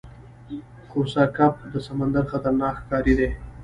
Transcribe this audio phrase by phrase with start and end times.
[0.91, 3.29] کوسه کب د سمندر خطرناک ښکاری دی